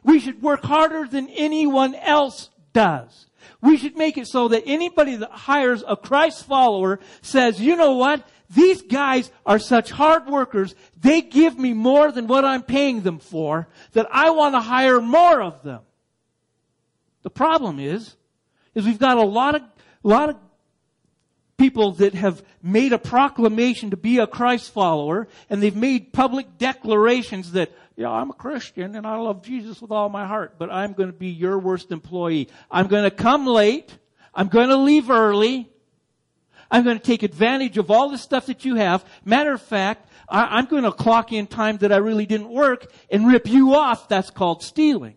[0.03, 3.27] We should work harder than anyone else does.
[3.61, 7.93] We should make it so that anybody that hires a Christ follower says, you know
[7.93, 8.27] what?
[8.53, 10.75] These guys are such hard workers.
[10.99, 14.99] They give me more than what I'm paying them for that I want to hire
[14.99, 15.81] more of them.
[17.23, 18.15] The problem is,
[18.75, 19.61] is we've got a lot of,
[20.03, 20.37] lot of
[21.57, 26.57] people that have made a proclamation to be a Christ follower and they've made public
[26.57, 30.71] declarations that, yeah, I'm a Christian and I love Jesus with all my heart, but
[30.71, 32.49] I'm going to be your worst employee.
[32.69, 33.97] I'm going to come late.
[34.33, 35.70] I'm going to leave early.
[36.71, 39.05] I'm going to take advantage of all the stuff that you have.
[39.25, 42.91] Matter of fact, I, am going to clock in time that I really didn't work
[43.11, 44.07] and rip you off.
[44.07, 45.15] That's called stealing.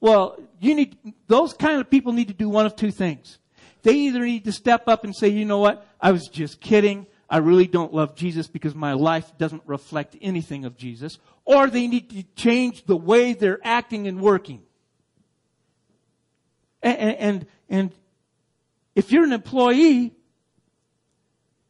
[0.00, 3.38] Well, you need, those kind of people need to do one of two things.
[3.82, 7.06] They either need to step up and say, you know what, I was just kidding.
[7.30, 11.18] I really don't love Jesus because my life doesn't reflect anything of Jesus.
[11.46, 14.63] Or they need to change the way they're acting and working.
[16.84, 17.92] And, and, and
[18.94, 20.12] if you're an employee,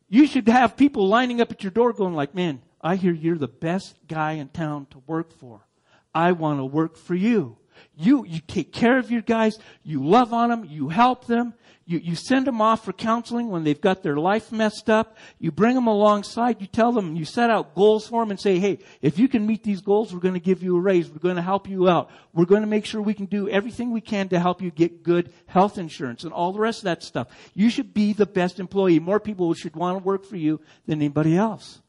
[0.09, 3.39] you should have people lining up at your door going like, man, I hear you're
[3.39, 5.67] the best guy in town to work for.
[6.15, 7.57] I want to work for you.
[7.97, 9.59] You, you take care of your guys.
[9.83, 10.65] You love on them.
[10.69, 11.55] You help them.
[11.87, 15.19] You, you send them off for counseling when they've got their life messed up.
[15.39, 16.61] You bring them alongside.
[16.61, 19.47] You tell them, you set out goals for them and say, hey, if you can
[19.47, 21.11] meet these goals, we're going to give you a raise.
[21.11, 22.11] We're going to help you out.
[22.33, 25.03] We're going to make sure we can do everything we can to help you get
[25.03, 27.29] good health insurance and all the rest of that stuff.
[27.53, 28.99] You should be the best employee.
[28.99, 31.83] More people should want to work for you than anybody else.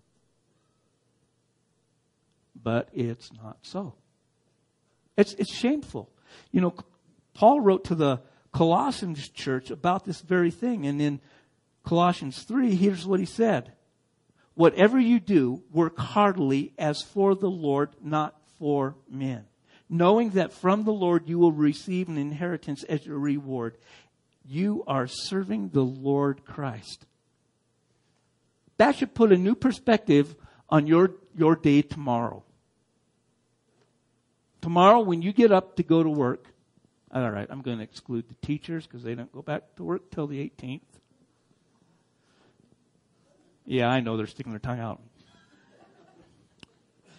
[2.61, 3.93] But it's not so.
[5.17, 6.09] It's, it's shameful.
[6.51, 6.75] You know,
[7.33, 10.87] Paul wrote to the Colossians church about this very thing.
[10.87, 11.19] And in
[11.83, 13.73] Colossians 3, here's what he said.
[14.53, 19.43] Whatever you do, work heartily as for the Lord, not for men.
[19.89, 23.77] Knowing that from the Lord you will receive an inheritance as your reward.
[24.47, 27.05] You are serving the Lord Christ.
[28.77, 30.35] That should put a new perspective
[30.69, 32.44] on your, your day tomorrow.
[34.65, 36.47] Tomorrow, when you get up to go to work,
[37.13, 40.09] all right, I'm going to exclude the teachers because they don't go back to work
[40.09, 40.81] till the 18th.
[43.67, 45.03] Yeah, I know they're sticking their tongue out.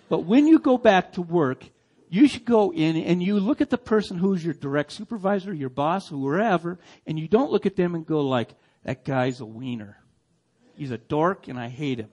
[0.09, 1.65] But when you go back to work,
[2.09, 5.69] you should go in and you look at the person who's your direct supervisor, your
[5.69, 9.97] boss, whoever, and you don't look at them and go like, that guy's a wiener.
[10.75, 12.11] He's a dork and I hate him.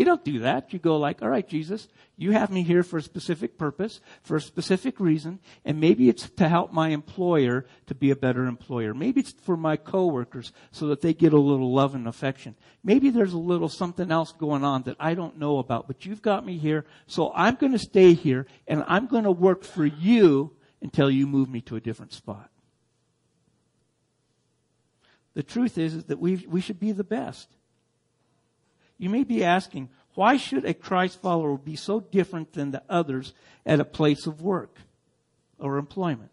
[0.00, 0.72] You don't do that.
[0.72, 1.86] You go like, all right, Jesus,
[2.16, 6.26] you have me here for a specific purpose, for a specific reason, and maybe it's
[6.30, 8.94] to help my employer to be a better employer.
[8.94, 12.54] Maybe it's for my coworkers so that they get a little love and affection.
[12.82, 16.22] Maybe there's a little something else going on that I don't know about, but you've
[16.22, 19.84] got me here, so I'm going to stay here and I'm going to work for
[19.84, 22.48] you until you move me to a different spot.
[25.34, 27.54] The truth is, is that we we should be the best.
[29.00, 33.32] You may be asking, why should a Christ follower be so different than the others
[33.64, 34.76] at a place of work
[35.58, 36.30] or employment?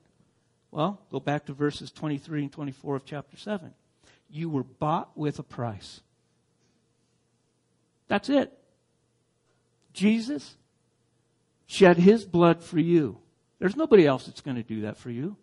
[0.70, 3.74] Well, go back to verses 23 and 24 of chapter 7.
[4.30, 6.02] You were bought with a price.
[8.10, 8.52] That's it.
[9.94, 10.58] Jesus
[11.68, 13.18] shed his blood for you.
[13.60, 15.38] There's nobody else that's going to do that for you.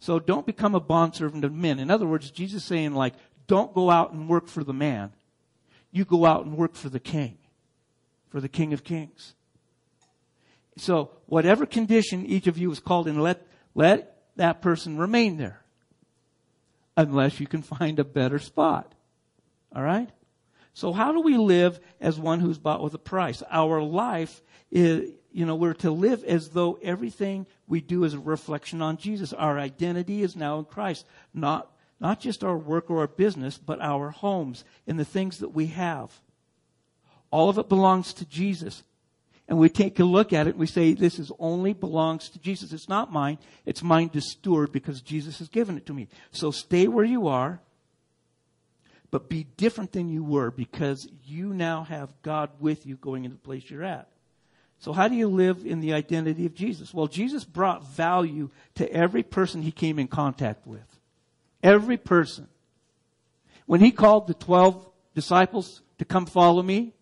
[0.00, 1.78] So don't become a bondservant of men.
[1.78, 3.12] In other words, Jesus is saying like,
[3.50, 5.10] don't go out and work for the man.
[5.90, 7.36] You go out and work for the king,
[8.28, 9.34] for the king of kings.
[10.76, 13.44] So whatever condition each of you is called in, let,
[13.74, 15.64] let that person remain there.
[16.96, 18.94] Unless you can find a better spot.
[19.74, 20.10] Alright?
[20.72, 23.42] So how do we live as one who's bought with a price?
[23.50, 28.20] Our life is, you know, we're to live as though everything we do is a
[28.20, 29.32] reflection on Jesus.
[29.32, 31.68] Our identity is now in Christ, not
[32.00, 35.66] not just our work or our business, but our homes and the things that we
[35.66, 36.10] have.
[37.30, 38.82] All of it belongs to Jesus.
[39.50, 42.38] and we take a look at it and we say, this is only belongs to
[42.38, 42.72] Jesus.
[42.72, 43.36] It's not mine.
[43.66, 46.06] It's mine to steward because Jesus has given it to me.
[46.30, 47.60] So stay where you are,
[49.10, 53.36] but be different than you were because you now have God with you going into
[53.36, 54.06] the place you're at.
[54.78, 56.94] So how do you live in the identity of Jesus?
[56.94, 60.89] Well, Jesus brought value to every person he came in contact with.
[61.62, 62.48] Every person.
[63.66, 66.94] When he called the 12 disciples to come follow me,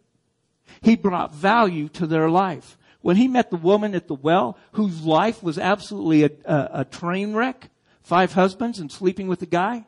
[0.83, 2.77] he brought value to their life.
[3.01, 6.85] When he met the woman at the well, whose life was absolutely a, a, a
[6.85, 7.71] train wreck,
[8.03, 9.87] five husbands and sleeping with a guy,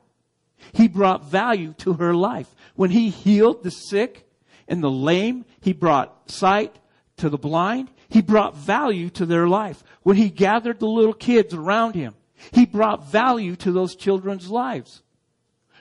[0.72, 2.54] he brought value to her life.
[2.74, 4.28] When he healed the sick
[4.68, 6.78] and the lame, he brought sight
[7.16, 7.90] to the blind.
[8.08, 9.82] He brought value to their life.
[10.02, 12.14] When he gathered the little kids around him,
[12.52, 15.02] he brought value to those children's lives.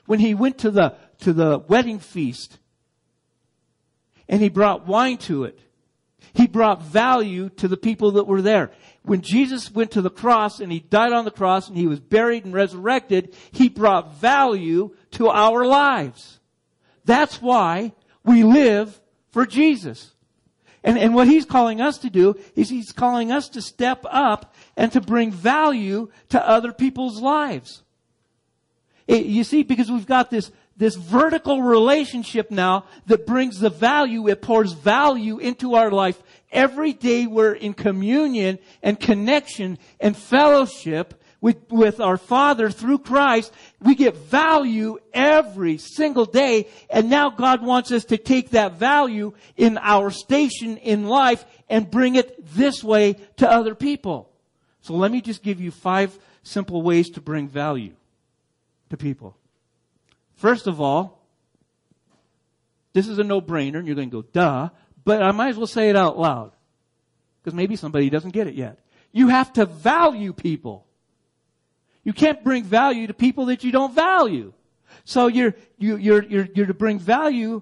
[0.06, 2.58] When he went to the, to the wedding feast
[4.28, 5.60] and he brought wine to it,
[6.34, 8.72] he brought value to the people that were there.
[9.04, 12.00] When Jesus went to the cross and he died on the cross and he was
[12.00, 16.40] buried and resurrected, he brought value to our lives.
[17.06, 17.94] That's why
[18.24, 19.00] we live
[19.32, 20.14] for Jesus.
[20.84, 24.56] And, and what he's calling us to do is he's calling us to step up
[24.78, 27.84] and to bring value to other people's lives.
[29.08, 34.30] It, you see, because we've got this, this vertical relationship now that brings the value,
[34.30, 36.22] it pours value into our life.
[36.52, 43.54] Every day we're in communion and connection and fellowship with, with our Father through Christ,
[43.82, 46.68] we get value every single day.
[46.90, 51.90] And now God wants us to take that value in our station in life and
[51.90, 54.30] bring it this way to other people.
[54.82, 57.94] So let me just give you five simple ways to bring value
[58.90, 59.36] to people.
[60.36, 61.22] First of all,
[62.94, 64.70] this is a no-brainer and you're going to go, duh,
[65.06, 66.52] but I might as well say it out loud.
[67.42, 68.80] Because maybe somebody doesn't get it yet.
[69.12, 70.86] You have to value people.
[72.04, 74.54] You can't bring value to people that you don't value.
[75.04, 77.62] So you're, you, you're, you're, you're to bring value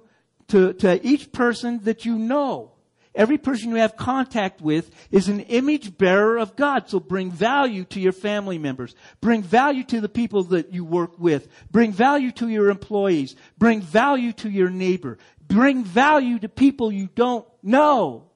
[0.50, 2.72] to, to each person that you know.
[3.18, 6.88] Every person you have contact with is an image bearer of God.
[6.88, 8.96] So bring value to your family members.
[9.22, 11.48] Bring value to the people that you work with.
[11.72, 13.36] Bring value to your employees.
[13.58, 15.18] Bring value to your neighbor.
[15.48, 18.30] Bring value to people you don't know.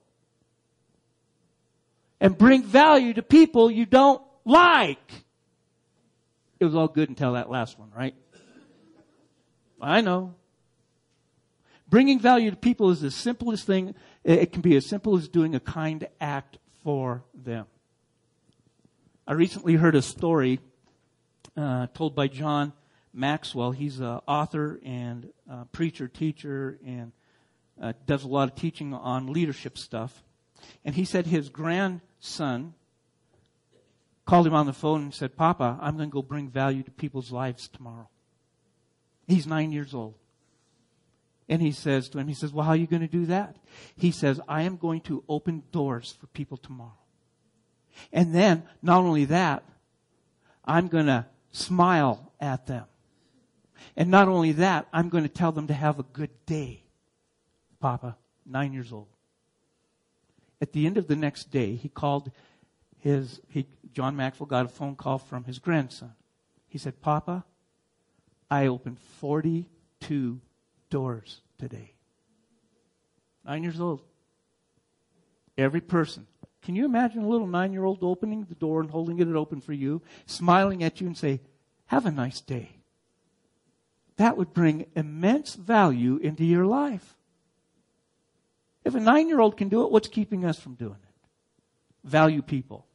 [2.20, 5.26] And bring value to people you don't like.
[6.62, 8.14] It was all good until that last one, right?
[9.82, 10.36] I know.
[11.90, 13.96] Bringing value to people is the simplest thing.
[14.24, 17.66] It can be as simple as doing a kind act for them.
[19.26, 20.60] I recently heard a story
[21.58, 22.74] uh, told by John
[23.12, 23.72] Maxwell.
[23.72, 25.30] He's an author and
[25.72, 27.12] preacher, teacher, and
[27.82, 30.24] uh, does a lot of teaching on leadership stuff.
[30.86, 32.76] And he said his grandson
[34.32, 36.92] called him on the phone and said, Papa, I'm going to go bring value to
[36.92, 38.08] people's lives tomorrow.
[39.28, 40.14] He's nine years old.
[41.50, 43.58] And he says to him, he says, well, how are you going to do that?
[43.98, 46.98] He says, I am going to open doors for people tomorrow.
[48.14, 49.66] And then, not only that,
[50.64, 52.86] I'm going to smile at them.
[53.98, 56.84] And not only that, I'm going to tell them to have a good day.
[57.82, 58.16] Papa,
[58.46, 59.10] nine years old.
[60.62, 62.32] At the end of the next day, he called
[63.02, 66.14] his, he, John Maxwell got a phone call from his grandson.
[66.68, 67.44] He said, Papa,
[68.50, 70.40] I opened 42
[70.90, 71.94] doors today.
[73.44, 74.02] Nine years old.
[75.58, 76.28] Every person.
[76.62, 79.62] Can you imagine a little nine year old opening the door and holding it open
[79.62, 81.42] for you, smiling at you and say,
[81.88, 82.70] have a nice day?
[84.18, 87.16] That would bring immense value into your life.
[88.86, 92.08] If a nine year old can do it, what's keeping us from doing it?
[92.08, 92.86] Value people.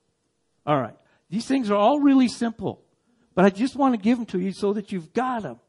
[0.66, 0.96] All right.
[1.30, 2.82] These things are all really simple,
[3.34, 5.60] but I just want to give them to you so that you've got them.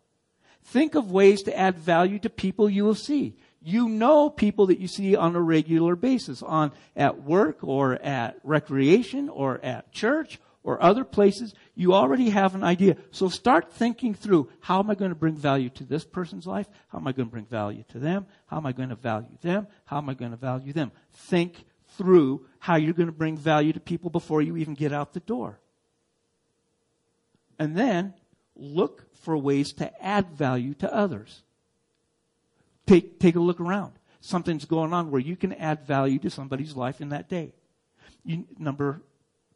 [0.64, 3.38] Think of ways to add value to people you will see.
[3.62, 8.38] You know people that you see on a regular basis on at work or at
[8.43, 11.54] recreation or at church or other places.
[11.76, 12.98] You already have an idea.
[13.12, 16.68] So start thinking through how am I going to bring value to this person's life?
[16.89, 18.26] How am I going to bring value to them?
[18.48, 19.68] How am I going to value them?
[19.86, 20.91] How am I going to value them?
[21.14, 21.66] Think
[21.98, 25.20] through how you're going to bring value to people before you even get out the
[25.20, 25.60] door.
[27.60, 28.14] And then
[28.56, 31.41] look for ways to add value to others.
[32.86, 33.93] Take, take a look around.
[34.22, 37.54] Something's going on where you can add value to somebody's life in that day.
[38.24, 39.02] You, number,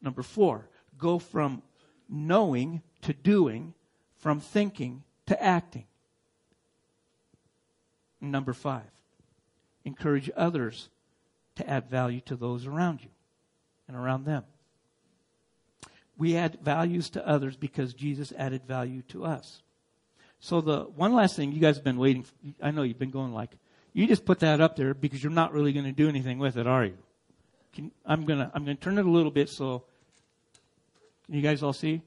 [0.01, 0.67] number four,
[0.97, 1.61] go from
[2.09, 3.73] knowing to doing,
[4.17, 5.85] from thinking to acting.
[8.19, 8.89] Number five,
[9.83, 10.89] encourage others
[11.55, 13.09] to add value to those around you
[13.87, 14.43] and around them.
[16.17, 19.61] We add values to others because Jesus added value to us.
[20.39, 22.23] So the one last thing you guys have been waiting.
[22.23, 23.51] For, I know you've been going like,
[23.93, 26.57] you just put that up there because you're not really going to do anything with
[26.57, 26.97] it, are you?
[27.73, 29.83] Can, I'm gonna I'm gonna turn it a little bit so.
[31.25, 32.01] Can you guys all see?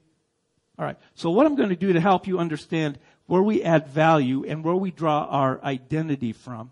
[0.77, 0.97] All right.
[1.15, 4.63] So what I'm going to do to help you understand where we add value and
[4.63, 6.71] where we draw our identity from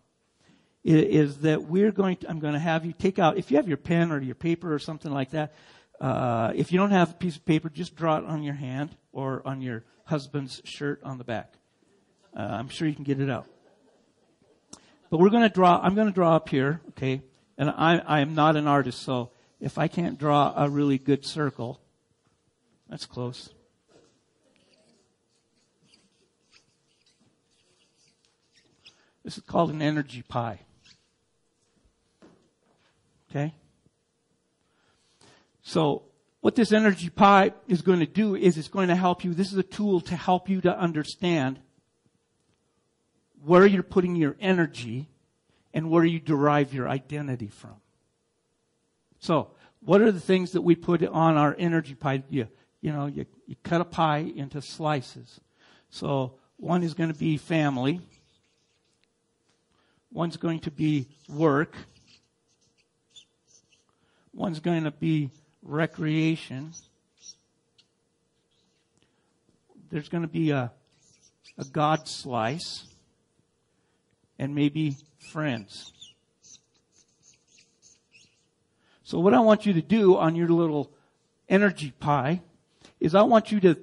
[0.83, 3.67] is that we're going to, I'm going to have you take out, if you have
[3.67, 5.53] your pen or your paper or something like that,
[6.01, 8.89] uh, if you don't have a piece of paper, just draw it on your hand
[9.13, 11.53] or on your husband's shirt on the back.
[12.35, 13.47] Uh, I'm sure you can get it out.
[15.09, 17.21] But we're going to draw, I'm going to draw up here, okay?
[17.57, 19.29] And I, I am not an artist, so
[19.61, 21.79] if I can't draw a really good circle,
[22.89, 23.49] that's close.
[29.23, 30.59] This is called an energy pie.
[33.33, 33.53] Okay?
[35.63, 36.03] So,
[36.41, 39.33] what this energy pie is going to do is it's going to help you.
[39.33, 41.59] This is a tool to help you to understand
[43.43, 45.07] where you're putting your energy
[45.73, 47.75] and where you derive your identity from.
[49.19, 52.23] So, what are the things that we put on our energy pie?
[52.29, 52.47] You,
[52.81, 55.39] you know, you, you cut a pie into slices.
[55.89, 58.01] So, one is going to be family.
[60.11, 61.75] One's going to be work.
[64.33, 65.29] One's going to be
[65.61, 66.73] recreation.
[69.91, 70.71] There's going to be a,
[71.57, 72.85] a God slice
[74.39, 75.91] and maybe friends.
[79.03, 80.91] So what I want you to do on your little
[81.47, 82.41] energy pie
[82.99, 83.77] is I want you to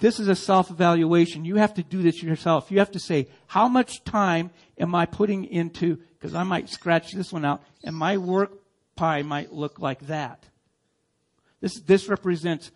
[0.00, 1.44] this is a self-evaluation.
[1.44, 2.70] You have to do this yourself.
[2.70, 7.12] You have to say, how much time am I putting into, because I might scratch
[7.12, 8.52] this one out, and my work
[8.96, 10.44] pie might look like that.
[11.60, 12.70] This, this represents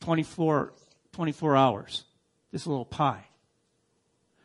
[0.00, 0.72] 24,
[1.12, 2.04] 24 hours.
[2.52, 3.24] This little pie.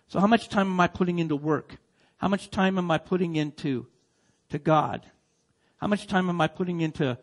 [0.08, 1.78] So how much time am I putting into work?
[2.18, 3.88] How much time am I putting into,
[4.50, 5.06] to God?
[5.78, 7.18] How much time am I putting into,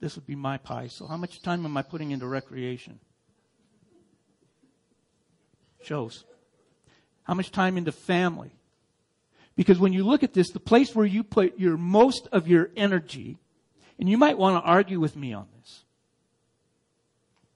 [0.00, 3.00] this would be my pie, so how much time am I putting into recreation?
[5.86, 6.24] shows.
[7.22, 8.52] How much time into family?
[9.56, 12.70] Because when you look at this, the place where you put your most of your
[12.76, 13.38] energy,
[13.98, 15.84] and you might want to argue with me on this,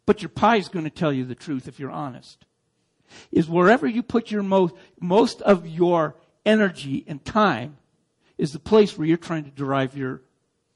[0.07, 2.45] but your pie is going to tell you the truth if you're honest,
[3.31, 7.77] is wherever you put your most, most of your energy and time
[8.39, 10.23] is the place where you're trying to derive your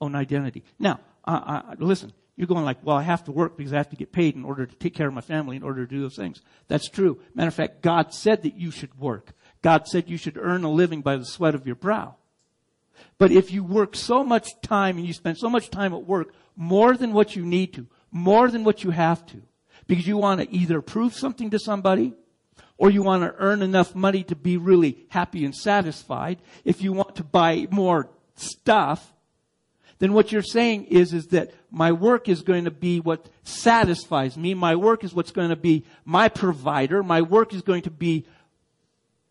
[0.00, 0.62] own identity.
[0.78, 3.90] Now, uh, uh, listen, you're going like, well, I have to work because I have
[3.90, 6.02] to get paid in order to take care of my family, in order to do
[6.02, 6.42] those things.
[6.68, 7.20] That's true.
[7.34, 9.32] Matter of fact, God said that you should work.
[9.64, 12.16] God said you should earn a living by the sweat of your brow.
[13.16, 16.34] But if you work so much time and you spend so much time at work,
[16.54, 19.40] more than what you need to, more than what you have to,
[19.86, 22.12] because you want to either prove something to somebody,
[22.76, 26.92] or you want to earn enough money to be really happy and satisfied, if you
[26.92, 29.14] want to buy more stuff,
[29.98, 34.36] then what you're saying is, is that my work is going to be what satisfies
[34.36, 34.52] me.
[34.52, 37.02] My work is what's going to be my provider.
[37.02, 38.26] My work is going to be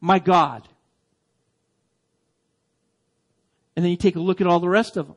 [0.04, 0.68] my God.
[3.74, 5.16] And then you take a look at all the rest of them.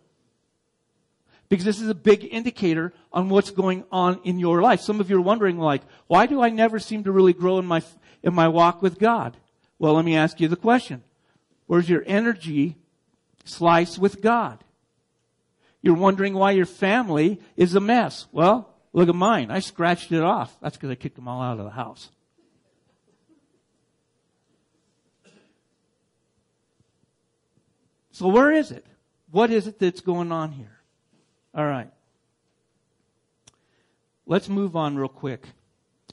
[1.49, 4.81] Because this is a big indicator on what's going on in your life.
[4.81, 7.67] Some of you are wondering like, why do I never seem to really grow in
[7.67, 7.83] my,
[8.23, 9.37] in my walk with God?
[9.81, 11.03] Well, let me ask you the question.
[11.67, 12.77] Where's your energy
[13.45, 14.63] slice with God?
[15.83, 18.29] You're wondering why your family is a mess.
[18.31, 19.51] Well, look at mine.
[19.51, 20.57] I scratched it off.
[20.61, 22.11] That's because I kicked them all out of the house.
[28.17, 28.87] So where is it?
[29.31, 30.79] What is it that's going on here?
[31.55, 31.91] All right.
[34.25, 35.45] Let's move on real quick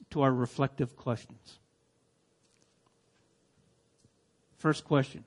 [0.10, 1.60] to our reflective questions.
[4.58, 5.24] First question.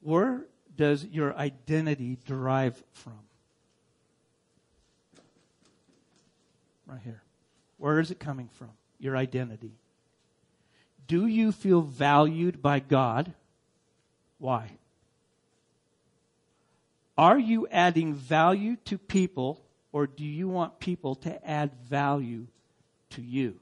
[0.00, 0.46] Where
[0.76, 3.18] does your identity derive from?
[6.86, 7.22] Right here.
[7.78, 8.70] Where is it coming from?
[9.00, 9.72] Your identity.
[11.08, 13.32] Do you feel valued by God?
[14.38, 14.70] Why?
[17.18, 19.62] Are you adding value to people
[19.92, 22.46] or do you want people to add value
[23.10, 23.58] to you?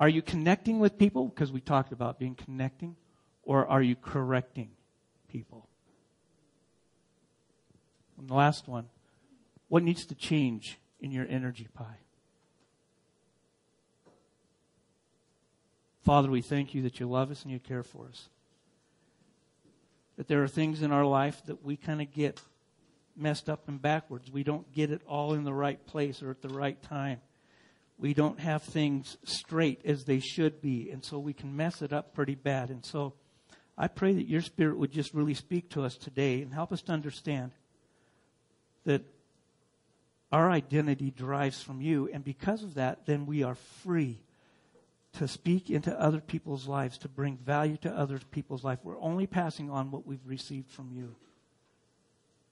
[0.00, 1.28] Are you connecting with people?
[1.28, 2.96] Because we talked about being connecting
[3.44, 4.70] or are you correcting
[5.30, 5.68] people?
[8.18, 8.86] And the last one,
[9.68, 11.98] what needs to change in your energy pie?
[16.02, 18.28] Father, we thank you that you love us and you care for us.
[20.16, 22.40] That there are things in our life that we kind of get
[23.16, 24.30] messed up and backwards.
[24.30, 27.20] We don't get it all in the right place or at the right time.
[27.98, 31.92] We don't have things straight as they should be, and so we can mess it
[31.92, 32.68] up pretty bad.
[32.68, 33.14] And so
[33.78, 36.82] I pray that your spirit would just really speak to us today and help us
[36.82, 37.52] to understand
[38.84, 39.02] that
[40.30, 44.20] our identity derives from you, and because of that, then we are free
[45.16, 48.78] to speak into other people's lives, to bring value to other people's life.
[48.82, 51.14] We're only passing on what we've received from you.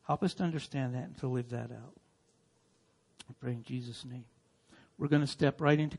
[0.06, 1.94] Help us to understand that and to live that out.
[3.28, 4.24] I pray in Jesus' name.
[4.96, 5.98] We're going to step right into